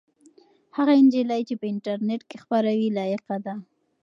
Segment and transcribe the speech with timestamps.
[0.75, 3.55] هغه نجلۍ چې په انټرنيټ کې خپروي لایقه ده.